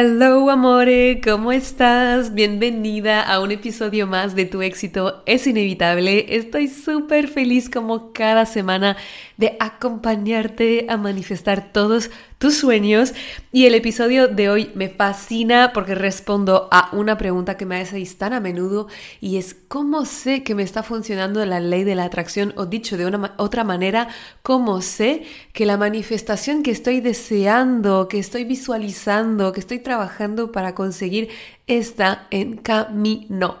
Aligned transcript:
Hello 0.00 0.48
amore, 0.48 1.20
¿cómo 1.24 1.50
estás? 1.50 2.32
Bienvenida 2.32 3.20
a 3.20 3.40
un 3.40 3.50
episodio 3.50 4.06
más 4.06 4.36
de 4.36 4.44
Tu 4.44 4.62
éxito 4.62 5.24
es 5.26 5.44
inevitable. 5.48 6.36
Estoy 6.36 6.68
súper 6.68 7.26
feliz 7.26 7.68
como 7.68 8.12
cada 8.12 8.46
semana 8.46 8.96
de 9.38 9.56
acompañarte 9.58 10.86
a 10.88 10.96
manifestar 10.98 11.72
todos 11.72 12.12
tus 12.38 12.56
sueños. 12.56 13.14
Y 13.52 13.66
el 13.66 13.74
episodio 13.74 14.28
de 14.28 14.48
hoy 14.48 14.70
me 14.74 14.88
fascina 14.88 15.72
porque 15.72 15.94
respondo 15.94 16.68
a 16.70 16.90
una 16.92 17.18
pregunta 17.18 17.56
que 17.56 17.66
me 17.66 17.80
hacéis 17.80 18.16
tan 18.16 18.32
a 18.32 18.40
menudo 18.40 18.88
y 19.20 19.36
es 19.36 19.54
¿cómo 19.54 20.04
sé 20.04 20.42
que 20.42 20.54
me 20.54 20.62
está 20.62 20.82
funcionando 20.82 21.44
la 21.44 21.60
ley 21.60 21.84
de 21.84 21.94
la 21.94 22.04
atracción? 22.04 22.52
O 22.56 22.66
dicho 22.66 22.96
de 22.96 23.06
una 23.06 23.34
otra 23.36 23.64
manera, 23.64 24.08
¿cómo 24.42 24.80
sé 24.80 25.24
que 25.52 25.66
la 25.66 25.76
manifestación 25.76 26.62
que 26.62 26.70
estoy 26.70 27.00
deseando, 27.00 28.08
que 28.08 28.18
estoy 28.18 28.44
visualizando, 28.44 29.52
que 29.52 29.60
estoy 29.60 29.80
trabajando 29.80 30.52
para 30.52 30.74
conseguir 30.74 31.28
está 31.66 32.28
en 32.30 32.56
camino? 32.56 33.58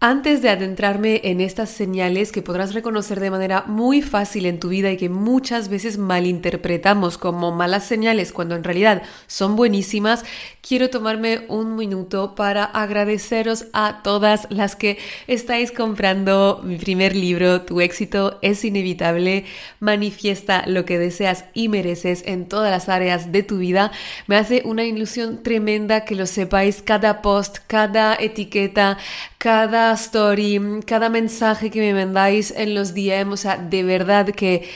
Antes 0.00 0.42
de 0.42 0.50
adentrarme 0.50 1.22
en 1.24 1.40
estas 1.40 1.70
señales 1.70 2.30
que 2.30 2.42
podrás 2.42 2.74
reconocer 2.74 3.20
de 3.20 3.30
manera 3.30 3.64
muy 3.66 4.02
fácil 4.02 4.44
en 4.44 4.60
tu 4.60 4.68
vida 4.68 4.90
y 4.90 4.98
que 4.98 5.08
muchas 5.08 5.70
veces 5.70 5.96
malinterpretamos 5.96 7.16
como 7.16 7.52
malas 7.52 7.86
señales 7.86 8.30
cuando 8.30 8.54
en 8.54 8.64
realidad 8.64 9.02
son 9.26 9.56
buenísimas, 9.56 10.22
quiero 10.60 10.90
tomarme 10.90 11.46
un 11.48 11.76
minuto 11.76 12.34
para 12.34 12.64
agradeceros 12.64 13.64
a 13.72 14.02
todas 14.02 14.46
las 14.50 14.76
que 14.76 14.98
estáis 15.26 15.72
comprando 15.72 16.60
mi 16.62 16.76
primer 16.76 17.16
libro, 17.16 17.62
Tu 17.62 17.80
éxito 17.80 18.38
es 18.42 18.62
inevitable, 18.62 19.46
manifiesta 19.80 20.64
lo 20.66 20.84
que 20.84 20.98
deseas 20.98 21.46
y 21.54 21.70
mereces 21.70 22.24
en 22.26 22.46
todas 22.46 22.70
las 22.70 22.90
áreas 22.90 23.32
de 23.32 23.42
tu 23.42 23.56
vida. 23.56 23.90
Me 24.26 24.36
hace 24.36 24.60
una 24.66 24.84
ilusión 24.84 25.42
tremenda 25.42 26.04
que 26.04 26.14
lo 26.14 26.26
sepáis 26.26 26.82
cada 26.82 27.22
post, 27.22 27.58
cada 27.66 28.14
etiqueta, 28.14 28.98
cada 29.44 29.92
story, 29.92 30.58
cada 30.86 31.10
mensaje 31.10 31.70
que 31.70 31.78
me 31.80 31.92
mandáis 31.92 32.50
en 32.50 32.74
los 32.74 32.94
DM, 32.94 33.30
o 33.30 33.36
sea, 33.36 33.58
de 33.58 33.82
verdad 33.82 34.28
que 34.30 34.66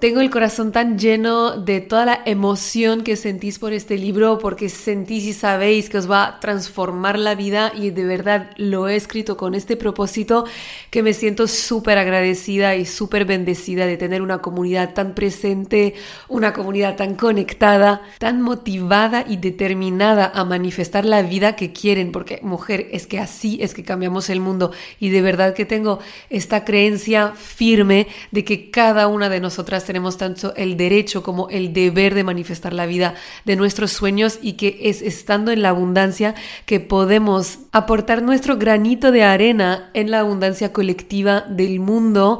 tengo 0.00 0.22
el 0.22 0.30
corazón 0.30 0.72
tan 0.72 0.98
lleno 0.98 1.58
de 1.58 1.82
toda 1.82 2.06
la 2.06 2.22
emoción 2.24 3.02
que 3.02 3.16
sentís 3.16 3.58
por 3.58 3.74
este 3.74 3.98
libro, 3.98 4.38
porque 4.38 4.70
sentís 4.70 5.24
y 5.24 5.34
sabéis 5.34 5.90
que 5.90 5.98
os 5.98 6.10
va 6.10 6.24
a 6.24 6.40
transformar 6.40 7.18
la 7.18 7.34
vida 7.34 7.70
y 7.76 7.90
de 7.90 8.04
verdad 8.04 8.50
lo 8.56 8.88
he 8.88 8.96
escrito 8.96 9.36
con 9.36 9.54
este 9.54 9.76
propósito 9.76 10.46
que 10.88 11.02
me 11.02 11.12
siento 11.12 11.46
súper 11.46 11.98
agradecida 11.98 12.76
y 12.76 12.86
súper 12.86 13.26
bendecida 13.26 13.86
de 13.86 13.98
tener 13.98 14.22
una 14.22 14.38
comunidad 14.38 14.94
tan 14.94 15.14
presente, 15.14 15.94
una 16.28 16.54
comunidad 16.54 16.96
tan 16.96 17.14
conectada, 17.14 18.00
tan 18.18 18.40
motivada 18.40 19.26
y 19.28 19.36
determinada 19.36 20.32
a 20.34 20.44
manifestar 20.46 21.04
la 21.04 21.20
vida 21.20 21.56
que 21.56 21.72
quieren, 21.74 22.10
porque 22.10 22.40
mujer, 22.42 22.88
es 22.92 23.06
que 23.06 23.18
así 23.18 23.58
es 23.60 23.74
que 23.74 23.84
cambiamos 23.84 24.30
el 24.30 24.40
mundo. 24.40 24.72
Y 24.98 25.10
de 25.10 25.20
verdad 25.20 25.52
que 25.52 25.66
tengo 25.66 25.98
esta 26.30 26.64
creencia 26.64 27.32
firme 27.32 28.06
de 28.30 28.44
que 28.44 28.70
cada 28.70 29.06
una 29.06 29.28
de 29.28 29.40
nosotras 29.40 29.89
tenemos 29.90 30.18
tanto 30.18 30.54
el 30.54 30.76
derecho 30.76 31.24
como 31.24 31.48
el 31.48 31.72
deber 31.72 32.14
de 32.14 32.22
manifestar 32.22 32.72
la 32.72 32.86
vida 32.86 33.16
de 33.44 33.56
nuestros 33.56 33.90
sueños 33.90 34.38
y 34.40 34.52
que 34.52 34.78
es 34.82 35.02
estando 35.02 35.50
en 35.50 35.62
la 35.62 35.70
abundancia 35.70 36.36
que 36.64 36.78
podemos 36.78 37.58
aportar 37.72 38.22
nuestro 38.22 38.56
granito 38.56 39.10
de 39.10 39.24
arena 39.24 39.90
en 39.94 40.12
la 40.12 40.20
abundancia 40.20 40.72
colectiva 40.72 41.40
del 41.40 41.80
mundo 41.80 42.38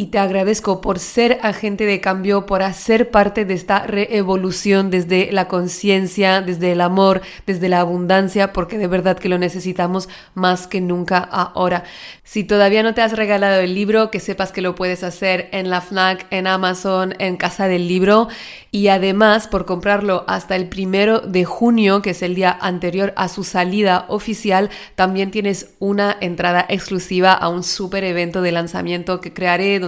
y 0.00 0.06
te 0.06 0.18
agradezco 0.18 0.80
por 0.80 0.98
ser 0.98 1.40
agente 1.42 1.84
de 1.84 2.00
cambio, 2.00 2.46
por 2.46 2.62
hacer 2.62 3.10
parte 3.10 3.44
de 3.44 3.52
esta 3.52 3.80
reevolución 3.80 4.88
desde 4.88 5.30
la 5.30 5.46
conciencia, 5.46 6.40
desde 6.40 6.72
el 6.72 6.80
amor, 6.80 7.20
desde 7.46 7.68
la 7.68 7.80
abundancia, 7.80 8.54
porque 8.54 8.78
de 8.78 8.86
verdad 8.86 9.18
que 9.18 9.28
lo 9.28 9.36
necesitamos 9.36 10.08
más 10.32 10.66
que 10.66 10.80
nunca 10.80 11.18
ahora. 11.18 11.84
Si 12.24 12.44
todavía 12.44 12.82
no 12.82 12.94
te 12.94 13.02
has 13.02 13.12
regalado 13.12 13.60
el 13.60 13.74
libro, 13.74 14.10
que 14.10 14.20
sepas 14.20 14.52
que 14.52 14.62
lo 14.62 14.74
puedes 14.74 15.04
hacer 15.04 15.50
en 15.52 15.68
la 15.68 15.82
FNAC, 15.82 16.26
en 16.30 16.46
Amazon, 16.46 17.14
en 17.18 17.36
Casa 17.36 17.68
del 17.68 17.86
Libro 17.86 18.28
y 18.70 18.88
además 18.88 19.48
por 19.48 19.66
comprarlo 19.66 20.24
hasta 20.28 20.56
el 20.56 20.68
primero 20.68 21.20
de 21.20 21.44
junio, 21.44 22.00
que 22.00 22.10
es 22.10 22.22
el 22.22 22.34
día 22.34 22.56
anterior 22.58 23.12
a 23.16 23.28
su 23.28 23.44
salida 23.44 24.06
oficial, 24.08 24.70
también 24.94 25.30
tienes 25.30 25.74
una 25.78 26.16
entrada 26.20 26.64
exclusiva 26.70 27.34
a 27.34 27.48
un 27.48 27.64
super 27.64 28.04
evento 28.04 28.40
de 28.40 28.52
lanzamiento 28.52 29.20
que 29.20 29.34
crearé 29.34 29.78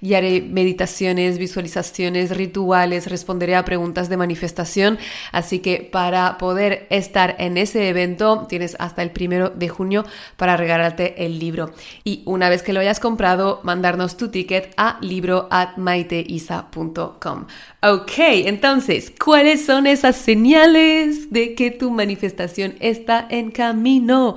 guiaré 0.00 0.40
meditaciones, 0.40 1.38
visualizaciones, 1.38 2.36
rituales, 2.36 3.06
responderé 3.06 3.56
a 3.56 3.64
preguntas 3.64 4.08
de 4.08 4.16
manifestación. 4.16 4.98
Así 5.32 5.60
que 5.60 5.88
para 5.90 6.38
poder 6.38 6.86
estar 6.90 7.36
en 7.38 7.58
ese 7.58 7.88
evento 7.88 8.46
tienes 8.48 8.76
hasta 8.78 9.02
el 9.02 9.10
primero 9.10 9.50
de 9.50 9.68
junio 9.68 10.04
para 10.36 10.56
regalarte 10.56 11.24
el 11.24 11.38
libro. 11.38 11.72
Y 12.04 12.22
una 12.24 12.48
vez 12.48 12.62
que 12.62 12.72
lo 12.72 12.80
hayas 12.80 13.00
comprado, 13.00 13.60
mandarnos 13.62 14.16
tu 14.16 14.28
ticket 14.28 14.72
a 14.76 14.98
libro 15.00 15.48
at 15.50 15.76
maiteisa.com. 15.76 17.46
Ok, 17.82 18.12
entonces, 18.18 19.12
¿cuáles 19.22 19.64
son 19.64 19.86
esas 19.86 20.16
señales 20.16 21.30
de 21.30 21.54
que 21.54 21.70
tu 21.70 21.90
manifestación 21.90 22.74
está 22.80 23.26
en 23.30 23.50
camino? 23.50 24.36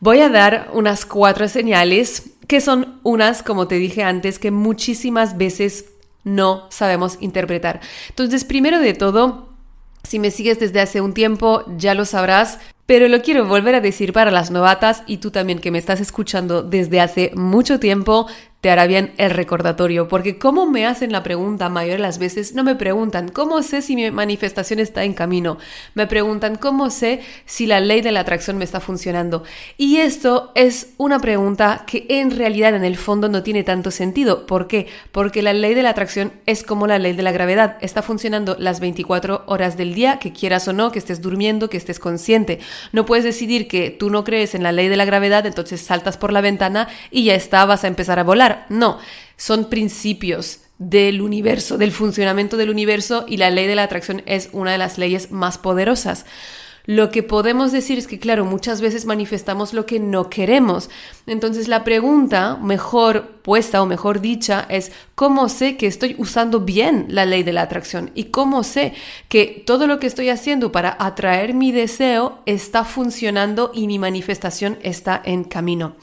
Voy 0.00 0.20
a 0.20 0.28
dar 0.28 0.70
unas 0.72 1.04
cuatro 1.04 1.48
señales 1.48 2.27
que 2.48 2.60
son 2.60 2.98
unas, 3.04 3.44
como 3.44 3.68
te 3.68 3.76
dije 3.76 4.02
antes, 4.02 4.40
que 4.40 4.50
muchísimas 4.50 5.36
veces 5.36 5.84
no 6.24 6.66
sabemos 6.70 7.18
interpretar. 7.20 7.80
Entonces, 8.08 8.44
primero 8.44 8.80
de 8.80 8.94
todo, 8.94 9.50
si 10.02 10.18
me 10.18 10.30
sigues 10.30 10.58
desde 10.58 10.80
hace 10.80 11.00
un 11.00 11.12
tiempo, 11.12 11.64
ya 11.76 11.94
lo 11.94 12.04
sabrás, 12.04 12.58
pero 12.86 13.06
lo 13.08 13.20
quiero 13.20 13.46
volver 13.46 13.74
a 13.74 13.82
decir 13.82 14.14
para 14.14 14.30
las 14.30 14.50
novatas 14.50 15.02
y 15.06 15.18
tú 15.18 15.30
también 15.30 15.58
que 15.58 15.70
me 15.70 15.76
estás 15.76 16.00
escuchando 16.00 16.62
desde 16.62 17.02
hace 17.02 17.32
mucho 17.34 17.78
tiempo, 17.78 18.26
te 18.60 18.70
hará 18.70 18.88
bien 18.88 19.12
el 19.18 19.30
recordatorio, 19.30 20.08
porque 20.08 20.36
como 20.36 20.66
me 20.66 20.84
hacen 20.84 21.12
la 21.12 21.22
pregunta 21.22 21.68
mayor 21.68 21.98
de 21.98 22.02
las 22.02 22.18
veces, 22.18 22.54
no 22.54 22.64
me 22.64 22.74
preguntan 22.74 23.28
cómo 23.28 23.62
sé 23.62 23.82
si 23.82 23.94
mi 23.94 24.10
manifestación 24.10 24.80
está 24.80 25.04
en 25.04 25.14
camino, 25.14 25.58
me 25.94 26.08
preguntan 26.08 26.56
cómo 26.56 26.90
sé 26.90 27.20
si 27.46 27.66
la 27.66 27.78
ley 27.78 28.00
de 28.00 28.10
la 28.10 28.20
atracción 28.20 28.58
me 28.58 28.64
está 28.64 28.80
funcionando. 28.80 29.44
Y 29.76 29.98
esto 29.98 30.50
es 30.56 30.94
una 30.96 31.20
pregunta 31.20 31.84
que 31.86 32.06
en 32.08 32.32
realidad 32.32 32.74
en 32.74 32.84
el 32.84 32.96
fondo 32.96 33.28
no 33.28 33.44
tiene 33.44 33.62
tanto 33.62 33.92
sentido. 33.92 34.44
¿Por 34.46 34.66
qué? 34.66 34.88
Porque 35.12 35.40
la 35.40 35.52
ley 35.52 35.74
de 35.74 35.84
la 35.84 35.90
atracción 35.90 36.32
es 36.46 36.64
como 36.64 36.88
la 36.88 36.98
ley 36.98 37.12
de 37.12 37.22
la 37.22 37.30
gravedad, 37.30 37.76
está 37.80 38.02
funcionando 38.02 38.56
las 38.58 38.80
24 38.80 39.44
horas 39.46 39.76
del 39.76 39.94
día, 39.94 40.18
que 40.18 40.32
quieras 40.32 40.66
o 40.66 40.72
no, 40.72 40.90
que 40.90 40.98
estés 40.98 41.22
durmiendo, 41.22 41.70
que 41.70 41.76
estés 41.76 42.00
consciente. 42.00 42.58
No 42.90 43.06
puedes 43.06 43.24
decidir 43.24 43.68
que 43.68 43.90
tú 43.90 44.10
no 44.10 44.24
crees 44.24 44.56
en 44.56 44.64
la 44.64 44.72
ley 44.72 44.88
de 44.88 44.96
la 44.96 45.04
gravedad, 45.04 45.46
entonces 45.46 45.80
saltas 45.80 46.16
por 46.16 46.32
la 46.32 46.40
ventana 46.40 46.88
y 47.12 47.22
ya 47.22 47.36
está, 47.36 47.64
vas 47.64 47.84
a 47.84 47.88
empezar 47.88 48.18
a 48.18 48.24
volar 48.24 48.47
no, 48.68 48.98
son 49.36 49.68
principios 49.70 50.60
del 50.78 51.22
universo, 51.22 51.76
del 51.76 51.92
funcionamiento 51.92 52.56
del 52.56 52.70
universo 52.70 53.24
y 53.28 53.36
la 53.36 53.50
ley 53.50 53.66
de 53.66 53.74
la 53.74 53.82
atracción 53.84 54.22
es 54.26 54.48
una 54.52 54.72
de 54.72 54.78
las 54.78 54.98
leyes 54.98 55.30
más 55.30 55.58
poderosas. 55.58 56.24
Lo 56.88 57.10
que 57.10 57.22
podemos 57.22 57.70
decir 57.70 57.98
es 57.98 58.06
que, 58.06 58.18
claro, 58.18 58.46
muchas 58.46 58.80
veces 58.80 59.04
manifestamos 59.04 59.74
lo 59.74 59.84
que 59.84 60.00
no 60.00 60.30
queremos. 60.30 60.88
Entonces 61.26 61.68
la 61.68 61.84
pregunta 61.84 62.56
mejor 62.56 63.40
puesta 63.42 63.82
o 63.82 63.86
mejor 63.86 64.22
dicha 64.22 64.64
es, 64.70 64.90
¿cómo 65.14 65.50
sé 65.50 65.76
que 65.76 65.86
estoy 65.86 66.16
usando 66.16 66.60
bien 66.60 67.04
la 67.10 67.26
ley 67.26 67.42
de 67.42 67.52
la 67.52 67.60
atracción? 67.60 68.10
¿Y 68.14 68.24
cómo 68.24 68.64
sé 68.64 68.94
que 69.28 69.62
todo 69.66 69.86
lo 69.86 69.98
que 69.98 70.06
estoy 70.06 70.30
haciendo 70.30 70.72
para 70.72 70.96
atraer 70.98 71.52
mi 71.52 71.72
deseo 71.72 72.38
está 72.46 72.84
funcionando 72.84 73.70
y 73.74 73.86
mi 73.86 73.98
manifestación 73.98 74.78
está 74.82 75.20
en 75.22 75.44
camino? 75.44 75.94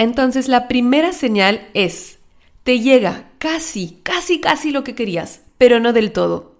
Entonces 0.00 0.48
la 0.48 0.66
primera 0.66 1.12
señal 1.12 1.68
es, 1.74 2.20
te 2.62 2.80
llega 2.80 3.28
casi, 3.36 4.00
casi, 4.02 4.40
casi 4.40 4.70
lo 4.70 4.82
que 4.82 4.94
querías, 4.94 5.42
pero 5.58 5.78
no 5.78 5.92
del 5.92 6.10
todo. 6.10 6.54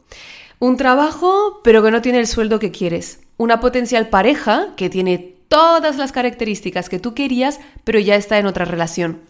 Un 0.59 0.77
trabajo, 0.77 1.63
pero 1.65 1.83
que 1.83 1.91
no 1.91 2.03
tiene 2.03 2.19
el 2.19 2.27
sueldo 2.27 2.59
que 2.59 2.71
quieres. 2.71 3.21
una 3.39 3.59
potencial 3.59 4.11
pareja 4.11 4.75
que 4.77 4.91
tiene 4.91 5.37
todas 5.49 5.97
las 5.97 6.13
características 6.13 6.91
que 6.91 6.99
tú 6.99 7.15
querías, 7.15 7.59
pero 7.85 7.99
ya 7.99 8.15
está 8.15 8.39
en 8.39 8.45
otra 8.45 8.67
relación, 8.67 9.23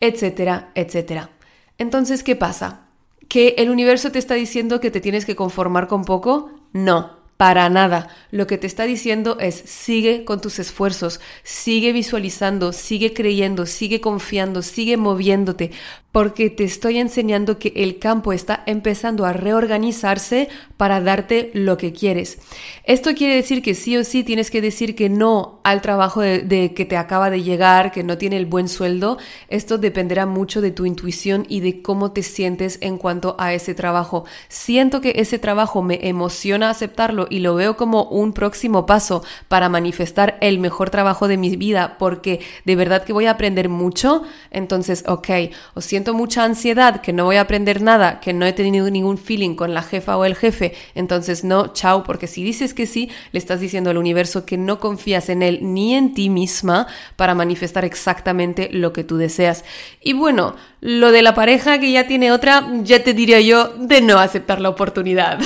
etcétera, 0.00 0.72
etcétera. 0.74 1.30
Entonces, 1.78 2.24
¿qué 2.24 2.34
pasa? 2.34 2.88
¿Que 3.28 3.54
el 3.58 3.70
universo 3.70 4.10
te 4.10 4.18
está 4.18 4.34
diciendo 4.34 4.80
que 4.80 4.90
te 4.90 5.00
tienes 5.00 5.24
que 5.24 5.36
conformar 5.36 5.86
con 5.86 6.04
poco? 6.04 6.50
No, 6.72 7.21
para 7.42 7.68
nada. 7.68 8.06
Lo 8.30 8.46
que 8.46 8.56
te 8.56 8.68
está 8.68 8.84
diciendo 8.84 9.36
es 9.40 9.56
sigue 9.56 10.24
con 10.24 10.40
tus 10.40 10.60
esfuerzos, 10.60 11.20
sigue 11.42 11.92
visualizando, 11.92 12.72
sigue 12.72 13.14
creyendo, 13.14 13.66
sigue 13.66 14.00
confiando, 14.00 14.62
sigue 14.62 14.96
moviéndote, 14.96 15.72
porque 16.12 16.50
te 16.50 16.62
estoy 16.62 16.98
enseñando 16.98 17.58
que 17.58 17.72
el 17.74 17.98
campo 17.98 18.32
está 18.34 18.62
empezando 18.66 19.24
a 19.24 19.32
reorganizarse 19.32 20.50
para 20.76 21.00
darte 21.00 21.50
lo 21.54 21.78
que 21.78 21.92
quieres. 21.92 22.38
Esto 22.84 23.14
quiere 23.14 23.34
decir 23.34 23.62
que 23.62 23.74
sí 23.74 23.96
o 23.96 24.04
sí 24.04 24.22
tienes 24.22 24.50
que 24.50 24.60
decir 24.60 24.94
que 24.94 25.08
no 25.08 25.60
al 25.64 25.80
trabajo 25.80 26.20
de, 26.20 26.74
que 26.74 26.84
te 26.84 26.98
acaba 26.98 27.30
de 27.30 27.42
llegar, 27.42 27.92
que 27.92 28.04
no 28.04 28.18
tiene 28.18 28.36
el 28.36 28.46
buen 28.46 28.68
sueldo. 28.68 29.18
Esto 29.48 29.78
dependerá 29.78 30.26
mucho 30.26 30.60
de 30.60 30.70
tu 30.70 30.84
intuición 30.84 31.46
y 31.48 31.60
de 31.60 31.80
cómo 31.80 32.12
te 32.12 32.22
sientes 32.22 32.78
en 32.82 32.98
cuanto 32.98 33.34
a 33.38 33.54
ese 33.54 33.74
trabajo. 33.74 34.26
Siento 34.48 35.00
que 35.00 35.14
ese 35.16 35.38
trabajo 35.38 35.82
me 35.82 36.06
emociona 36.08 36.68
aceptarlo 36.68 37.26
y 37.32 37.40
lo 37.40 37.54
veo 37.54 37.76
como 37.76 38.04
un 38.04 38.34
próximo 38.34 38.84
paso 38.84 39.24
para 39.48 39.70
manifestar 39.70 40.36
el 40.42 40.58
mejor 40.58 40.90
trabajo 40.90 41.28
de 41.28 41.38
mi 41.38 41.56
vida 41.56 41.96
porque 41.98 42.40
de 42.66 42.76
verdad 42.76 43.04
que 43.04 43.14
voy 43.14 43.24
a 43.24 43.32
aprender 43.32 43.70
mucho. 43.70 44.22
Entonces, 44.50 45.02
ok, 45.06 45.28
o 45.74 45.80
siento 45.80 46.12
mucha 46.12 46.44
ansiedad, 46.44 47.00
que 47.00 47.14
no 47.14 47.24
voy 47.24 47.36
a 47.36 47.42
aprender 47.42 47.80
nada, 47.80 48.20
que 48.20 48.34
no 48.34 48.44
he 48.44 48.52
tenido 48.52 48.90
ningún 48.90 49.16
feeling 49.16 49.54
con 49.54 49.72
la 49.72 49.82
jefa 49.82 50.16
o 50.18 50.26
el 50.26 50.36
jefe, 50.36 50.74
entonces 50.94 51.42
no, 51.42 51.68
chao, 51.68 52.04
porque 52.04 52.26
si 52.26 52.44
dices 52.44 52.74
que 52.74 52.86
sí, 52.86 53.10
le 53.32 53.38
estás 53.38 53.60
diciendo 53.60 53.88
al 53.88 53.96
universo 53.96 54.44
que 54.44 54.58
no 54.58 54.78
confías 54.78 55.30
en 55.30 55.42
él 55.42 55.60
ni 55.62 55.94
en 55.94 56.12
ti 56.12 56.28
misma 56.28 56.86
para 57.16 57.34
manifestar 57.34 57.86
exactamente 57.86 58.68
lo 58.72 58.92
que 58.92 59.04
tú 59.04 59.16
deseas. 59.16 59.64
Y 60.02 60.12
bueno, 60.12 60.54
lo 60.82 61.12
de 61.12 61.22
la 61.22 61.32
pareja 61.32 61.78
que 61.78 61.92
ya 61.92 62.08
tiene 62.08 62.32
otra, 62.32 62.68
ya 62.82 63.04
te 63.04 63.14
diría 63.14 63.40
yo 63.40 63.72
de 63.78 64.02
no 64.02 64.18
aceptar 64.18 64.60
la 64.60 64.68
oportunidad. 64.68 65.38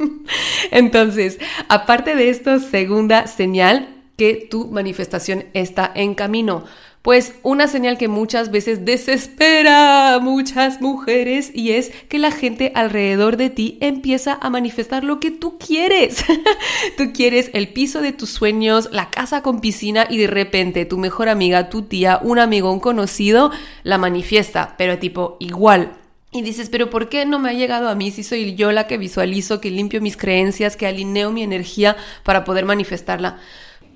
entonces, 0.72 1.38
aparte 1.68 2.16
de 2.16 2.28
esto, 2.28 2.58
segunda 2.58 3.28
señal 3.28 4.02
que 4.16 4.48
tu 4.50 4.66
manifestación 4.66 5.44
está 5.54 5.90
en 5.94 6.16
camino. 6.16 6.64
Pues 7.04 7.34
una 7.42 7.68
señal 7.68 7.98
que 7.98 8.08
muchas 8.08 8.50
veces 8.50 8.86
desespera 8.86 10.14
a 10.14 10.20
muchas 10.20 10.80
mujeres 10.80 11.50
y 11.52 11.72
es 11.72 11.90
que 12.08 12.18
la 12.18 12.30
gente 12.30 12.72
alrededor 12.74 13.36
de 13.36 13.50
ti 13.50 13.76
empieza 13.82 14.38
a 14.40 14.48
manifestar 14.48 15.04
lo 15.04 15.20
que 15.20 15.30
tú 15.30 15.58
quieres. 15.58 16.24
tú 16.96 17.12
quieres 17.12 17.50
el 17.52 17.68
piso 17.68 18.00
de 18.00 18.14
tus 18.14 18.30
sueños, 18.30 18.88
la 18.90 19.10
casa 19.10 19.42
con 19.42 19.60
piscina 19.60 20.06
y 20.08 20.16
de 20.16 20.28
repente 20.28 20.86
tu 20.86 20.96
mejor 20.96 21.28
amiga, 21.28 21.68
tu 21.68 21.82
tía, 21.82 22.20
un 22.22 22.38
amigo, 22.38 22.72
un 22.72 22.80
conocido 22.80 23.50
la 23.82 23.98
manifiesta, 23.98 24.74
pero 24.78 24.98
tipo 24.98 25.36
igual. 25.40 25.92
Y 26.32 26.40
dices, 26.40 26.70
pero 26.70 26.88
¿por 26.88 27.10
qué 27.10 27.26
no 27.26 27.38
me 27.38 27.50
ha 27.50 27.52
llegado 27.52 27.90
a 27.90 27.94
mí 27.94 28.12
si 28.12 28.24
soy 28.24 28.54
yo 28.54 28.72
la 28.72 28.86
que 28.86 28.96
visualizo, 28.96 29.60
que 29.60 29.70
limpio 29.70 30.00
mis 30.00 30.16
creencias, 30.16 30.74
que 30.74 30.86
alineo 30.86 31.30
mi 31.32 31.42
energía 31.42 31.98
para 32.22 32.44
poder 32.44 32.64
manifestarla? 32.64 33.40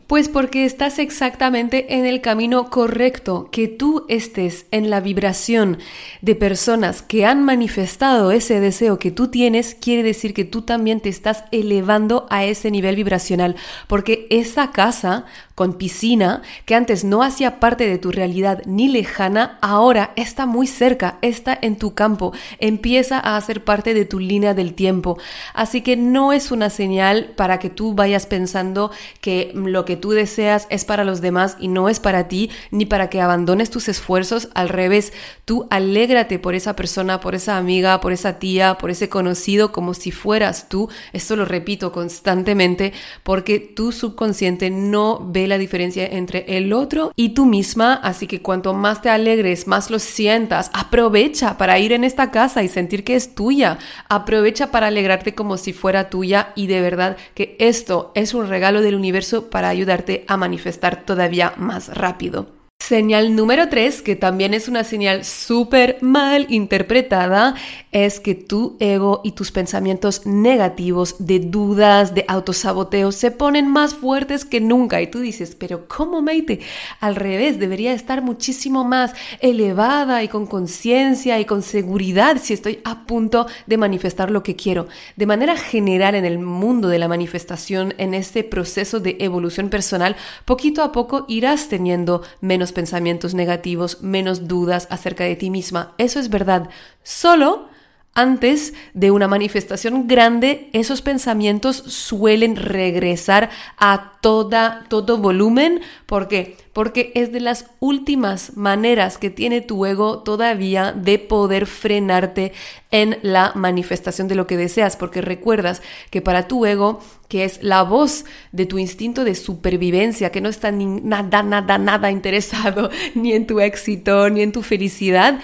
Pues 0.08 0.30
porque 0.30 0.64
estás 0.64 0.98
exactamente 0.98 1.94
en 1.96 2.06
el 2.06 2.22
camino 2.22 2.70
correcto, 2.70 3.50
que 3.52 3.68
tú 3.68 4.06
estés 4.08 4.64
en 4.70 4.88
la 4.88 5.00
vibración 5.00 5.76
de 6.22 6.34
personas 6.34 7.02
que 7.02 7.26
han 7.26 7.44
manifestado 7.44 8.32
ese 8.32 8.58
deseo 8.58 8.98
que 8.98 9.10
tú 9.10 9.28
tienes, 9.28 9.74
quiere 9.74 10.02
decir 10.02 10.32
que 10.32 10.46
tú 10.46 10.62
también 10.62 11.00
te 11.00 11.10
estás 11.10 11.44
elevando 11.52 12.26
a 12.30 12.46
ese 12.46 12.70
nivel 12.70 12.96
vibracional, 12.96 13.54
porque 13.86 14.26
esa 14.30 14.72
casa 14.72 15.26
con 15.58 15.72
piscina, 15.72 16.42
que 16.66 16.76
antes 16.76 17.02
no 17.02 17.24
hacía 17.24 17.58
parte 17.58 17.88
de 17.88 17.98
tu 17.98 18.12
realidad 18.12 18.62
ni 18.64 18.86
lejana, 18.86 19.58
ahora 19.60 20.12
está 20.14 20.46
muy 20.46 20.68
cerca, 20.68 21.18
está 21.20 21.58
en 21.60 21.74
tu 21.74 21.94
campo, 21.94 22.32
empieza 22.60 23.18
a 23.18 23.36
hacer 23.36 23.64
parte 23.64 23.92
de 23.92 24.04
tu 24.04 24.20
línea 24.20 24.54
del 24.54 24.74
tiempo. 24.74 25.18
Así 25.54 25.80
que 25.80 25.96
no 25.96 26.32
es 26.32 26.52
una 26.52 26.70
señal 26.70 27.32
para 27.34 27.58
que 27.58 27.70
tú 27.70 27.92
vayas 27.92 28.24
pensando 28.26 28.92
que 29.20 29.50
lo 29.52 29.84
que 29.84 29.96
tú 29.96 30.12
deseas 30.12 30.68
es 30.70 30.84
para 30.84 31.02
los 31.02 31.20
demás 31.20 31.56
y 31.58 31.66
no 31.66 31.88
es 31.88 31.98
para 31.98 32.28
ti, 32.28 32.52
ni 32.70 32.86
para 32.86 33.10
que 33.10 33.20
abandones 33.20 33.68
tus 33.68 33.88
esfuerzos. 33.88 34.50
Al 34.54 34.68
revés, 34.68 35.12
tú 35.44 35.66
alégrate 35.70 36.38
por 36.38 36.54
esa 36.54 36.76
persona, 36.76 37.18
por 37.18 37.34
esa 37.34 37.56
amiga, 37.56 38.00
por 38.00 38.12
esa 38.12 38.38
tía, 38.38 38.78
por 38.78 38.90
ese 38.92 39.08
conocido, 39.08 39.72
como 39.72 39.92
si 39.94 40.12
fueras 40.12 40.68
tú. 40.68 40.88
Esto 41.12 41.34
lo 41.34 41.44
repito 41.44 41.90
constantemente 41.90 42.92
porque 43.24 43.58
tu 43.58 43.90
subconsciente 43.90 44.70
no 44.70 45.18
ve 45.20 45.47
la 45.48 45.58
diferencia 45.58 46.06
entre 46.06 46.44
el 46.56 46.72
otro 46.72 47.12
y 47.16 47.30
tú 47.30 47.46
misma, 47.46 47.94
así 47.94 48.26
que 48.26 48.42
cuanto 48.42 48.74
más 48.74 49.02
te 49.02 49.10
alegres, 49.10 49.66
más 49.66 49.90
lo 49.90 49.98
sientas, 49.98 50.70
aprovecha 50.74 51.58
para 51.58 51.78
ir 51.78 51.92
en 51.92 52.04
esta 52.04 52.30
casa 52.30 52.62
y 52.62 52.68
sentir 52.68 53.04
que 53.04 53.16
es 53.16 53.34
tuya, 53.34 53.78
aprovecha 54.08 54.70
para 54.70 54.88
alegrarte 54.88 55.34
como 55.34 55.56
si 55.56 55.72
fuera 55.72 56.10
tuya. 56.10 56.52
Y 56.54 56.66
de 56.66 56.80
verdad 56.80 57.16
que 57.34 57.56
esto 57.58 58.12
es 58.14 58.34
un 58.34 58.48
regalo 58.48 58.82
del 58.82 58.94
universo 58.94 59.50
para 59.50 59.68
ayudarte 59.68 60.24
a 60.28 60.36
manifestar 60.36 61.04
todavía 61.04 61.54
más 61.56 61.88
rápido. 61.96 62.57
Señal 62.88 63.36
número 63.36 63.68
tres, 63.68 64.00
que 64.00 64.16
también 64.16 64.54
es 64.54 64.66
una 64.66 64.82
señal 64.82 65.22
súper 65.22 65.98
mal 66.00 66.46
interpretada, 66.48 67.54
es 67.92 68.18
que 68.18 68.34
tu 68.34 68.78
ego 68.80 69.20
y 69.22 69.32
tus 69.32 69.52
pensamientos 69.52 70.24
negativos 70.24 71.16
de 71.18 71.38
dudas, 71.38 72.14
de 72.14 72.24
autosaboteo, 72.28 73.12
se 73.12 73.30
ponen 73.30 73.68
más 73.68 73.92
fuertes 73.92 74.46
que 74.46 74.62
nunca. 74.62 75.02
Y 75.02 75.08
tú 75.08 75.20
dices, 75.20 75.54
pero 75.54 75.86
¿cómo, 75.86 76.22
Meite? 76.22 76.60
Al 76.98 77.14
revés, 77.14 77.58
debería 77.58 77.92
estar 77.92 78.22
muchísimo 78.22 78.84
más 78.84 79.12
elevada 79.40 80.22
y 80.22 80.28
con 80.28 80.46
conciencia 80.46 81.38
y 81.38 81.44
con 81.44 81.60
seguridad 81.60 82.38
si 82.42 82.54
estoy 82.54 82.80
a 82.84 83.04
punto 83.04 83.48
de 83.66 83.76
manifestar 83.76 84.30
lo 84.30 84.42
que 84.42 84.56
quiero. 84.56 84.88
De 85.14 85.26
manera 85.26 85.58
general, 85.58 86.14
en 86.14 86.24
el 86.24 86.38
mundo 86.38 86.88
de 86.88 86.98
la 86.98 87.08
manifestación, 87.08 87.92
en 87.98 88.14
este 88.14 88.44
proceso 88.44 88.98
de 88.98 89.18
evolución 89.20 89.68
personal, 89.68 90.16
poquito 90.46 90.82
a 90.82 90.90
poco 90.90 91.26
irás 91.28 91.68
teniendo 91.68 92.22
menos 92.40 92.72
pensamientos 92.78 93.34
negativos, 93.34 94.02
menos 94.02 94.46
dudas 94.46 94.86
acerca 94.88 95.24
de 95.24 95.34
ti 95.34 95.50
misma. 95.50 95.94
Eso 95.98 96.20
es 96.20 96.28
verdad. 96.28 96.68
Solo 97.02 97.68
antes 98.14 98.74
de 98.94 99.12
una 99.12 99.28
manifestación 99.28 100.08
grande, 100.08 100.70
esos 100.72 101.02
pensamientos 101.02 101.76
suelen 101.76 102.56
regresar 102.56 103.48
a 103.76 104.18
toda, 104.20 104.86
todo 104.88 105.18
volumen. 105.18 105.80
¿Por 106.06 106.26
qué? 106.26 106.56
Porque 106.72 107.12
es 107.14 107.30
de 107.30 107.38
las 107.38 107.66
últimas 107.78 108.56
maneras 108.56 109.18
que 109.18 109.30
tiene 109.30 109.60
tu 109.60 109.86
ego 109.86 110.24
todavía 110.24 110.90
de 110.92 111.20
poder 111.20 111.66
frenarte 111.66 112.52
en 112.90 113.18
la 113.22 113.52
manifestación 113.54 114.26
de 114.26 114.34
lo 114.34 114.48
que 114.48 114.56
deseas. 114.56 114.96
Porque 114.96 115.20
recuerdas 115.20 115.80
que 116.10 116.20
para 116.20 116.48
tu 116.48 116.66
ego, 116.66 117.00
que 117.28 117.44
es 117.44 117.62
la 117.62 117.82
voz 117.82 118.24
de 118.50 118.66
tu 118.66 118.78
instinto 118.78 119.22
de 119.22 119.36
supervivencia, 119.36 120.32
que 120.32 120.40
no 120.40 120.48
está 120.48 120.72
ni 120.72 120.86
nada, 120.86 121.44
nada, 121.44 121.78
nada 121.78 122.10
interesado 122.10 122.90
ni 123.14 123.32
en 123.32 123.46
tu 123.46 123.60
éxito, 123.60 124.28
ni 124.28 124.42
en 124.42 124.50
tu 124.50 124.62
felicidad, 124.62 125.38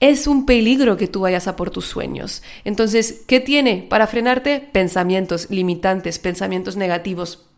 es 0.00 0.26
un 0.26 0.46
peligro 0.46 0.96
que 0.96 1.08
tú 1.08 1.20
vayas 1.20 1.48
a 1.48 1.56
por 1.56 1.70
tus 1.70 1.86
sueños. 1.86 2.42
Entonces, 2.64 3.22
¿qué 3.26 3.40
tiene 3.40 3.86
para 3.88 4.06
frenarte? 4.06 4.60
Pensamientos 4.60 5.50
limitantes, 5.50 6.18
pensamientos 6.18 6.76
negativos. 6.76 7.48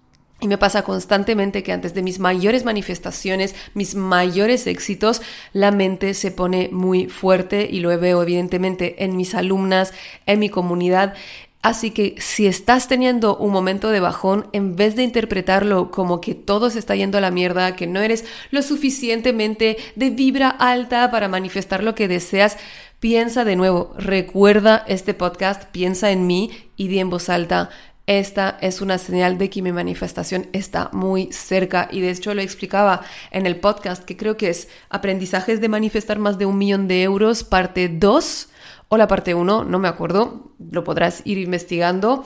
Y 0.42 0.48
me 0.48 0.56
pasa 0.56 0.82
constantemente 0.82 1.62
que 1.62 1.72
antes 1.72 1.92
de 1.92 2.02
mis 2.02 2.18
mayores 2.18 2.64
manifestaciones, 2.64 3.54
mis 3.74 3.94
mayores 3.94 4.66
éxitos, 4.66 5.20
la 5.52 5.70
mente 5.70 6.14
se 6.14 6.30
pone 6.30 6.70
muy 6.72 7.08
fuerte 7.08 7.68
y 7.70 7.80
lo 7.80 7.88
veo 8.00 8.22
evidentemente 8.22 9.04
en 9.04 9.16
mis 9.18 9.34
alumnas, 9.34 9.92
en 10.24 10.38
mi 10.38 10.48
comunidad. 10.48 11.12
Así 11.62 11.90
que 11.90 12.14
si 12.18 12.46
estás 12.46 12.88
teniendo 12.88 13.36
un 13.36 13.52
momento 13.52 13.90
de 13.90 14.00
bajón, 14.00 14.46
en 14.52 14.76
vez 14.76 14.96
de 14.96 15.02
interpretarlo 15.02 15.90
como 15.90 16.22
que 16.22 16.34
todo 16.34 16.70
se 16.70 16.78
está 16.78 16.96
yendo 16.96 17.18
a 17.18 17.20
la 17.20 17.30
mierda, 17.30 17.76
que 17.76 17.86
no 17.86 18.00
eres 18.00 18.24
lo 18.50 18.62
suficientemente 18.62 19.76
de 19.94 20.08
vibra 20.08 20.48
alta 20.48 21.10
para 21.10 21.28
manifestar 21.28 21.82
lo 21.82 21.94
que 21.94 22.08
deseas, 22.08 22.56
piensa 22.98 23.44
de 23.44 23.56
nuevo, 23.56 23.92
recuerda 23.98 24.84
este 24.88 25.12
podcast, 25.12 25.64
piensa 25.64 26.10
en 26.10 26.26
mí 26.26 26.50
y 26.76 26.88
di 26.88 26.98
en 26.98 27.10
voz 27.10 27.28
alta. 27.28 27.68
Esta 28.06 28.56
es 28.62 28.80
una 28.80 28.96
señal 28.96 29.36
de 29.36 29.50
que 29.50 29.60
mi 29.60 29.70
manifestación 29.70 30.48
está 30.54 30.88
muy 30.92 31.30
cerca 31.30 31.88
y 31.92 32.00
de 32.00 32.10
hecho 32.10 32.32
lo 32.32 32.40
explicaba 32.40 33.02
en 33.30 33.44
el 33.44 33.60
podcast 33.60 34.02
que 34.04 34.16
creo 34.16 34.38
que 34.38 34.48
es 34.48 34.68
Aprendizajes 34.88 35.60
de 35.60 35.68
manifestar 35.68 36.18
más 36.18 36.38
de 36.38 36.46
un 36.46 36.56
millón 36.56 36.88
de 36.88 37.02
euros, 37.02 37.44
parte 37.44 37.90
2 37.90 38.48
o 38.90 38.96
la 38.96 39.06
parte 39.06 39.34
1, 39.34 39.64
no 39.64 39.78
me 39.78 39.88
acuerdo, 39.88 40.52
lo 40.70 40.82
podrás 40.82 41.22
ir 41.24 41.38
investigando. 41.38 42.24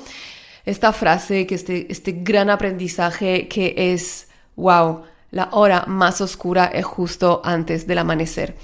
Esta 0.64 0.94
frase, 0.94 1.46
que 1.46 1.54
este, 1.54 1.92
este 1.92 2.12
gran 2.12 2.48
aprendizaje 2.48 3.48
que 3.48 3.74
es, 3.76 4.28
wow, 4.56 5.02
la 5.30 5.50
hora 5.52 5.84
más 5.86 6.22
oscura 6.22 6.64
es 6.64 6.86
justo 6.86 7.42
antes 7.44 7.86
del 7.86 7.98
amanecer. 7.98 8.56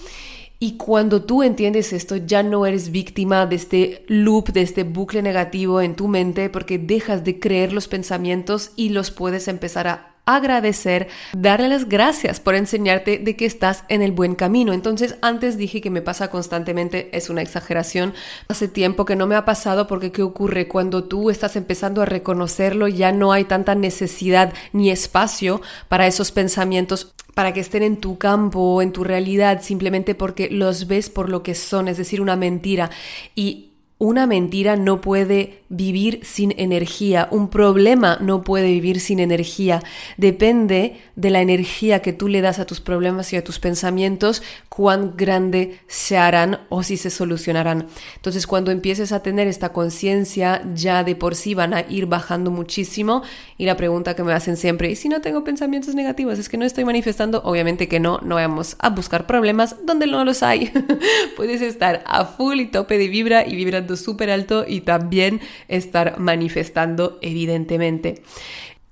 Y 0.59 0.78
cuando 0.78 1.23
tú 1.23 1.42
entiendes 1.42 1.92
esto, 1.92 2.16
ya 2.16 2.42
no 2.42 2.64
eres 2.64 2.90
víctima 2.90 3.45
de 3.45 3.57
este 3.57 4.04
loop, 4.09 4.49
de 4.49 4.62
este 4.62 4.85
bucle 4.85 5.21
negativo 5.21 5.83
en 5.83 5.95
tu 5.95 6.09
mente, 6.09 6.49
porque 6.49 6.78
dejas 6.78 7.23
de 7.23 7.38
creer 7.38 7.75
los 7.75 7.87
pensamientos 7.87 8.73
y 8.76 8.90
los 8.90 9.11
puedes 9.11 9.47
empezar 9.47 9.88
a 9.88 10.14
agradecer, 10.37 11.08
darle 11.32 11.68
las 11.68 11.88
gracias 11.88 12.40
por 12.40 12.54
enseñarte 12.54 13.18
de 13.18 13.37
que 13.37 13.46
estás 13.46 13.84
en 13.88 14.02
el 14.02 14.12
buen 14.12 14.34
camino. 14.34 14.72
Entonces, 14.72 15.16
antes 15.22 15.56
dije 15.56 15.80
que 15.80 15.90
me 15.90 16.02
pasa 16.02 16.30
constantemente, 16.30 17.08
es 17.12 17.30
una 17.30 17.42
exageración. 17.42 18.14
Hace 18.49 18.68
tiempo 18.68 19.04
que 19.04 19.16
no 19.16 19.26
me 19.26 19.37
ha 19.37 19.44
pasado 19.44 19.87
porque 19.87 20.12
¿qué 20.12 20.22
ocurre? 20.22 20.68
Cuando 20.68 21.04
tú 21.04 21.30
estás 21.30 21.56
empezando 21.56 22.02
a 22.02 22.06
reconocerlo, 22.06 22.88
ya 22.88 23.12
no 23.12 23.32
hay 23.32 23.44
tanta 23.44 23.75
necesidad 23.75 24.52
ni 24.72 24.90
espacio 24.90 25.60
para 25.88 26.06
esos 26.06 26.32
pensamientos 26.32 27.12
para 27.34 27.52
que 27.52 27.60
estén 27.60 27.82
en 27.82 27.96
tu 27.99 28.18
campo, 28.18 28.82
en 28.82 28.92
tu 28.92 29.04
realidad, 29.04 29.62
simplemente 29.62 30.14
porque 30.14 30.50
los 30.50 30.87
ves 30.87 31.08
por 31.08 31.28
lo 31.28 31.42
que 31.42 31.54
son, 31.54 31.88
es 31.88 31.96
decir, 31.96 32.20
una 32.20 32.37
mentira. 32.37 32.90
Y 33.34 33.69
una 34.00 34.26
mentira 34.26 34.76
no 34.76 35.02
puede 35.02 35.61
vivir 35.69 36.21
sin 36.25 36.54
energía, 36.57 37.28
un 37.30 37.50
problema 37.50 38.16
no 38.19 38.42
puede 38.42 38.69
vivir 38.69 38.99
sin 38.99 39.21
energía. 39.21 39.83
Depende 40.16 40.97
de 41.16 41.28
la 41.28 41.42
energía 41.42 42.00
que 42.00 42.14
tú 42.14 42.26
le 42.26 42.40
das 42.40 42.59
a 42.59 42.64
tus 42.64 42.80
problemas 42.80 43.30
y 43.35 43.37
a 43.37 43.45
tus 43.45 43.59
pensamientos, 43.59 44.42
cuán 44.71 45.19
grande 45.19 45.80
se 45.87 46.16
harán 46.16 46.61
o 46.71 46.83
si 46.83 46.97
se 46.97 47.11
solucionarán. 47.11 47.88
Entonces, 48.16 48.47
cuando 48.47 48.71
empieces 48.71 49.12
a 49.12 49.23
tener 49.23 49.47
esta 49.47 49.75
conciencia, 49.75 50.62
ya 50.75 51.04
de 51.04 51.14
por 51.14 51.35
sí 51.35 51.52
van 51.52 51.75
a 51.75 51.83
ir 51.83 52.07
bajando 52.07 52.50
muchísimo. 52.50 53.23
Y 53.59 53.66
la 53.66 53.76
pregunta 53.76 54.16
que 54.16 54.25
me 54.25 54.33
hacen 54.33 54.57
siempre, 54.57 54.90
¿y 54.90 54.97
si 54.97 55.11
no 55.11 55.21
tengo 55.21 55.45
pensamientos 55.45 55.95
negativos? 55.95 56.38
Es 56.38 56.49
que 56.49 56.57
no 56.57 56.64
estoy 56.64 56.87
manifestando, 56.87 57.42
obviamente 57.45 57.87
que 57.87 58.00
no, 58.00 58.19
no 58.23 58.37
vamos 58.37 58.76
a 58.78 58.88
buscar 58.88 59.26
problemas 59.26 59.76
donde 59.85 60.07
no 60.07 60.25
los 60.25 60.42
hay. 60.42 60.73
Puedes 61.37 61.61
estar 61.61 62.02
a 62.07 62.25
full 62.25 62.61
y 62.61 62.66
tope 62.66 62.97
de 62.97 63.09
vibra 63.09 63.47
y 63.47 63.54
vibrando 63.57 63.89
súper 63.97 64.30
alto 64.30 64.64
y 64.66 64.82
también 64.82 65.40
estar 65.68 66.18
manifestando 66.18 67.18
evidentemente. 67.23 68.23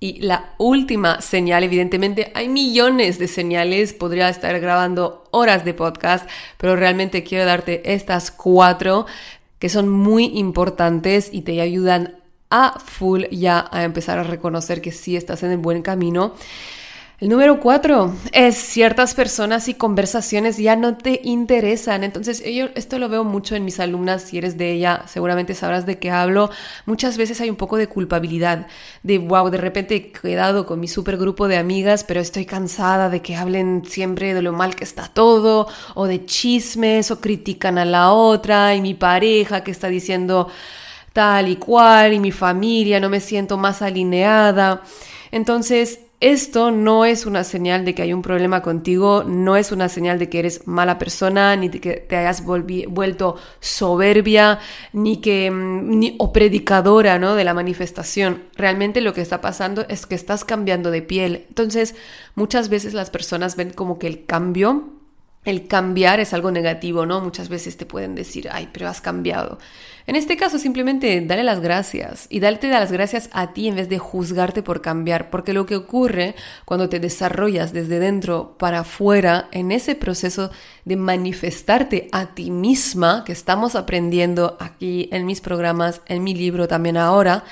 Y 0.00 0.20
la 0.20 0.54
última 0.58 1.20
señal, 1.20 1.64
evidentemente, 1.64 2.30
hay 2.34 2.48
millones 2.48 3.18
de 3.18 3.26
señales, 3.26 3.92
podría 3.92 4.28
estar 4.28 4.58
grabando 4.60 5.24
horas 5.32 5.64
de 5.64 5.74
podcast, 5.74 6.28
pero 6.56 6.76
realmente 6.76 7.24
quiero 7.24 7.44
darte 7.44 7.92
estas 7.92 8.30
cuatro 8.30 9.06
que 9.58 9.68
son 9.68 9.88
muy 9.88 10.38
importantes 10.38 11.30
y 11.32 11.42
te 11.42 11.60
ayudan 11.60 12.18
a 12.48 12.78
full 12.78 13.24
ya 13.32 13.66
a 13.72 13.82
empezar 13.82 14.18
a 14.18 14.22
reconocer 14.22 14.80
que 14.80 14.92
sí 14.92 15.16
estás 15.16 15.42
en 15.42 15.50
el 15.50 15.58
buen 15.58 15.82
camino. 15.82 16.34
El 17.20 17.30
número 17.30 17.58
cuatro 17.58 18.14
es 18.30 18.56
ciertas 18.56 19.14
personas 19.14 19.66
y 19.66 19.74
conversaciones 19.74 20.56
ya 20.56 20.76
no 20.76 20.96
te 20.96 21.20
interesan. 21.24 22.04
Entonces, 22.04 22.44
yo 22.44 22.66
esto 22.76 23.00
lo 23.00 23.08
veo 23.08 23.24
mucho 23.24 23.56
en 23.56 23.64
mis 23.64 23.80
alumnas. 23.80 24.22
Si 24.22 24.38
eres 24.38 24.56
de 24.56 24.70
ella, 24.70 25.02
seguramente 25.08 25.56
sabrás 25.56 25.84
de 25.84 25.98
qué 25.98 26.12
hablo. 26.12 26.48
Muchas 26.86 27.16
veces 27.16 27.40
hay 27.40 27.50
un 27.50 27.56
poco 27.56 27.76
de 27.76 27.88
culpabilidad, 27.88 28.68
de 29.02 29.18
wow, 29.18 29.50
de 29.50 29.58
repente 29.58 29.96
he 29.96 30.12
quedado 30.12 30.64
con 30.64 30.78
mi 30.78 30.86
super 30.86 31.16
grupo 31.16 31.48
de 31.48 31.56
amigas, 31.56 32.04
pero 32.04 32.20
estoy 32.20 32.46
cansada 32.46 33.10
de 33.10 33.20
que 33.20 33.34
hablen 33.34 33.82
siempre 33.84 34.32
de 34.32 34.42
lo 34.42 34.52
mal 34.52 34.76
que 34.76 34.84
está 34.84 35.08
todo, 35.08 35.66
o 35.96 36.06
de 36.06 36.24
chismes, 36.24 37.10
o 37.10 37.20
critican 37.20 37.78
a 37.78 37.84
la 37.84 38.12
otra, 38.12 38.76
y 38.76 38.80
mi 38.80 38.94
pareja 38.94 39.64
que 39.64 39.72
está 39.72 39.88
diciendo 39.88 40.48
tal 41.12 41.48
y 41.48 41.56
cual, 41.56 42.12
y 42.12 42.20
mi 42.20 42.30
familia, 42.30 43.00
no 43.00 43.08
me 43.08 43.18
siento 43.18 43.56
más 43.56 43.82
alineada. 43.82 44.82
Entonces, 45.32 45.98
esto 46.20 46.72
no 46.72 47.04
es 47.04 47.26
una 47.26 47.44
señal 47.44 47.84
de 47.84 47.94
que 47.94 48.02
hay 48.02 48.12
un 48.12 48.22
problema 48.22 48.60
contigo, 48.60 49.22
no 49.24 49.56
es 49.56 49.70
una 49.70 49.88
señal 49.88 50.18
de 50.18 50.28
que 50.28 50.40
eres 50.40 50.66
mala 50.66 50.98
persona, 50.98 51.54
ni 51.54 51.68
de 51.68 51.80
que 51.80 51.92
te 51.94 52.16
hayas 52.16 52.44
vuelto 52.44 53.36
soberbia, 53.60 54.58
ni 54.92 55.20
que 55.20 55.48
mm, 55.48 55.98
ni, 55.98 56.16
o 56.18 56.32
predicadora 56.32 57.20
¿no? 57.20 57.36
de 57.36 57.44
la 57.44 57.54
manifestación. 57.54 58.42
Realmente 58.56 59.00
lo 59.00 59.14
que 59.14 59.20
está 59.20 59.40
pasando 59.40 59.86
es 59.88 60.06
que 60.06 60.16
estás 60.16 60.44
cambiando 60.44 60.90
de 60.90 61.02
piel. 61.02 61.44
Entonces, 61.48 61.94
muchas 62.34 62.68
veces 62.68 62.94
las 62.94 63.10
personas 63.10 63.54
ven 63.54 63.70
como 63.70 64.00
que 64.00 64.08
el 64.08 64.24
cambio 64.24 64.97
el 65.44 65.66
cambiar 65.66 66.20
es 66.20 66.34
algo 66.34 66.50
negativo, 66.50 67.06
¿no? 67.06 67.20
Muchas 67.20 67.48
veces 67.48 67.76
te 67.76 67.86
pueden 67.86 68.14
decir, 68.14 68.48
ay, 68.52 68.68
pero 68.72 68.88
has 68.88 69.00
cambiado. 69.00 69.58
En 70.06 70.16
este 70.16 70.36
caso, 70.36 70.58
simplemente 70.58 71.20
dale 71.20 71.42
las 71.42 71.60
gracias 71.60 72.26
y 72.30 72.40
darte 72.40 72.68
las 72.68 72.90
gracias 72.90 73.28
a 73.32 73.52
ti 73.52 73.68
en 73.68 73.76
vez 73.76 73.88
de 73.88 73.98
juzgarte 73.98 74.62
por 74.62 74.80
cambiar, 74.80 75.30
porque 75.30 75.52
lo 75.52 75.66
que 75.66 75.76
ocurre 75.76 76.34
cuando 76.64 76.88
te 76.88 76.98
desarrollas 76.98 77.72
desde 77.72 77.98
dentro 77.98 78.56
para 78.58 78.80
afuera 78.80 79.48
en 79.52 79.70
ese 79.70 79.94
proceso 79.94 80.50
de 80.84 80.96
manifestarte 80.96 82.08
a 82.10 82.34
ti 82.34 82.50
misma, 82.50 83.22
que 83.24 83.32
estamos 83.32 83.74
aprendiendo 83.74 84.56
aquí 84.60 85.08
en 85.12 85.26
mis 85.26 85.40
programas, 85.40 86.00
en 86.06 86.24
mi 86.24 86.34
libro 86.34 86.68
también 86.68 86.96
ahora, 86.96 87.44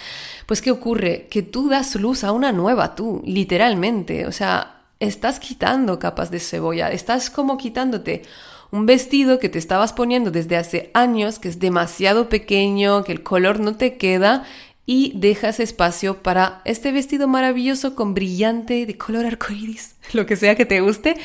pues 0.46 0.62
¿qué 0.62 0.70
ocurre? 0.70 1.28
Que 1.30 1.42
tú 1.42 1.68
das 1.68 1.94
luz 1.94 2.24
a 2.24 2.32
una 2.32 2.52
nueva 2.52 2.94
tú, 2.94 3.22
literalmente, 3.26 4.26
o 4.26 4.32
sea, 4.32 4.75
estás 5.00 5.40
quitando 5.40 5.98
capas 5.98 6.30
de 6.30 6.40
cebolla, 6.40 6.90
estás 6.90 7.30
como 7.30 7.56
quitándote 7.56 8.22
un 8.70 8.86
vestido 8.86 9.38
que 9.38 9.48
te 9.48 9.58
estabas 9.58 9.92
poniendo 9.92 10.30
desde 10.30 10.56
hace 10.56 10.90
años, 10.94 11.38
que 11.38 11.48
es 11.48 11.58
demasiado 11.58 12.28
pequeño, 12.28 13.04
que 13.04 13.12
el 13.12 13.22
color 13.22 13.60
no 13.60 13.76
te 13.76 13.96
queda 13.96 14.44
y 14.86 15.12
dejas 15.16 15.58
espacio 15.58 16.22
para 16.22 16.62
este 16.64 16.92
vestido 16.92 17.26
maravilloso 17.26 17.96
con 17.96 18.14
brillante 18.14 18.86
de 18.86 18.96
color 18.96 19.26
arcoíris, 19.26 19.96
lo 20.12 20.26
que 20.26 20.36
sea 20.36 20.54
que 20.54 20.64
te 20.64 20.80
guste 20.80 21.16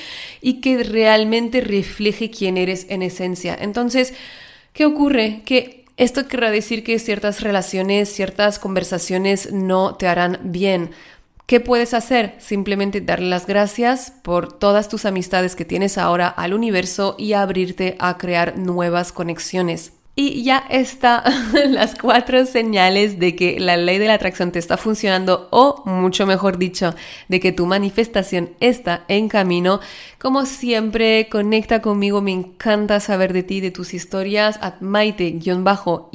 y 0.41 0.61
que 0.61 0.83
realmente 0.83 1.61
refleje 1.61 2.31
quién 2.31 2.57
eres 2.57 2.87
en 2.89 3.03
esencia. 3.03 3.57
Entonces, 3.59 4.13
¿qué 4.73 4.85
ocurre? 4.85 5.43
Que 5.45 5.85
esto 5.97 6.27
querrá 6.27 6.49
decir 6.49 6.83
que 6.83 6.97
ciertas 6.97 7.41
relaciones, 7.41 8.09
ciertas 8.09 8.57
conversaciones 8.57 9.51
no 9.51 9.95
te 9.95 10.07
harán 10.07 10.39
bien 10.43 10.91
¿Qué 11.51 11.59
puedes 11.59 11.93
hacer? 11.93 12.35
Simplemente 12.37 13.01
darle 13.01 13.27
las 13.27 13.45
gracias 13.45 14.13
por 14.21 14.57
todas 14.57 14.87
tus 14.87 15.03
amistades 15.03 15.57
que 15.57 15.65
tienes 15.65 15.97
ahora 15.97 16.29
al 16.29 16.53
universo 16.53 17.13
y 17.17 17.33
abrirte 17.33 17.97
a 17.99 18.17
crear 18.17 18.57
nuevas 18.57 19.11
conexiones. 19.11 19.91
Y 20.15 20.43
ya 20.43 20.63
está 20.69 21.25
las 21.67 21.95
cuatro 21.95 22.45
señales 22.45 23.19
de 23.19 23.35
que 23.35 23.59
la 23.59 23.75
ley 23.75 23.97
de 23.97 24.07
la 24.07 24.13
atracción 24.13 24.53
te 24.53 24.59
está 24.59 24.77
funcionando 24.77 25.49
o, 25.51 25.83
mucho 25.85 26.25
mejor 26.25 26.57
dicho, 26.57 26.95
de 27.27 27.41
que 27.41 27.51
tu 27.51 27.65
manifestación 27.65 28.51
está 28.61 29.03
en 29.09 29.27
camino. 29.27 29.81
Como 30.21 30.45
siempre, 30.45 31.27
conecta 31.29 31.81
conmigo, 31.81 32.21
me 32.21 32.31
encanta 32.31 33.01
saber 33.01 33.33
de 33.33 33.43
ti, 33.43 33.59
de 33.59 33.71
tus 33.71 33.93
historias, 33.93 34.57
at 34.61 34.79
maite-issa 34.79 36.07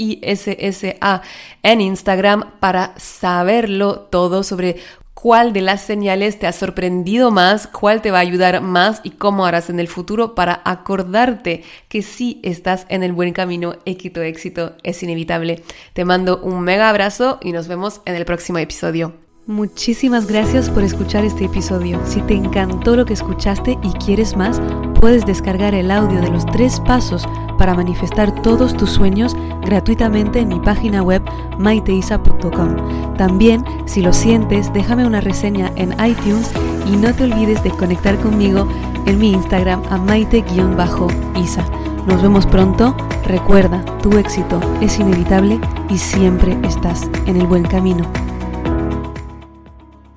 en 1.63 1.81
Instagram 1.83 2.53
para 2.59 2.95
saberlo 2.97 4.01
todo 4.01 4.43
sobre 4.43 4.77
cuál 5.17 5.55
de 5.55 5.63
las 5.63 5.81
señales 5.81 6.39
te 6.39 6.47
ha 6.47 6.53
sorprendido 6.53 7.31
más, 7.31 7.67
cuál 7.67 8.03
te 8.03 8.11
va 8.11 8.19
a 8.19 8.21
ayudar 8.21 8.61
más 8.61 9.01
y 9.03 9.13
cómo 9.13 9.47
harás 9.47 9.71
en 9.71 9.81
el 9.81 9.89
futuro 9.89 10.35
para 10.35 10.61
acordarte 10.67 11.65
que 11.89 12.03
sí 12.03 12.39
estás 12.45 12.85
en 12.91 13.03
el 13.03 13.13
buen 13.13 13.33
camino 13.33 13.77
tu 14.11 14.21
éxito 14.21 14.73
es 14.83 15.03
inevitable. 15.03 15.63
Te 15.95 16.05
mando 16.05 16.39
un 16.43 16.61
mega 16.61 16.91
abrazo 16.91 17.39
y 17.43 17.53
nos 17.53 17.67
vemos 17.67 18.03
en 18.05 18.15
el 18.15 18.27
próximo 18.27 18.59
episodio. 18.59 19.15
Muchísimas 19.47 20.27
gracias 20.27 20.69
por 20.69 20.83
escuchar 20.83 21.25
este 21.25 21.47
episodio. 21.47 22.01
Si 22.05 22.21
te 22.23 22.35
encantó 22.35 22.95
lo 22.95 23.07
que 23.07 23.15
escuchaste 23.15 23.79
y 23.83 23.93
quieres 24.05 24.37
más, 24.37 24.61
puedes 25.07 25.25
descargar 25.25 25.73
el 25.73 25.93
audio 25.93 26.21
de 26.21 26.33
los 26.33 26.45
tres 26.47 26.81
pasos 26.81 27.29
para 27.59 27.75
manifestar 27.75 28.43
todos 28.43 28.77
tus 28.77 28.91
sueños 28.91 29.37
gratuitamente 29.65 30.41
en 30.41 30.49
mi 30.49 30.59
página 30.59 31.01
web 31.01 31.23
maiteisa.com. 31.59 33.15
También, 33.17 33.65
si 33.85 34.01
lo 34.03 34.13
sientes, 34.13 34.73
déjame 34.73 35.07
una 35.07 35.21
reseña 35.21 35.71
en 35.77 35.93
iTunes 36.05 36.51
y 36.93 36.97
no 36.97 37.15
te 37.15 37.23
olvides 37.23 37.63
de 37.63 37.71
conectar 37.71 38.19
conmigo 38.19 38.67
en 39.07 39.21
mi 39.21 39.31
Instagram 39.31 39.81
a 39.91 39.97
maite-isa. 39.97 41.65
Nos 42.09 42.21
vemos 42.21 42.45
pronto. 42.45 42.97
Recuerda, 43.27 43.85
tu 44.03 44.19
éxito 44.19 44.59
es 44.81 44.99
inevitable 44.99 45.61
y 45.89 45.99
siempre 45.99 46.59
estás 46.65 47.09
en 47.27 47.37
el 47.37 47.47
buen 47.47 47.63
camino. 47.63 48.26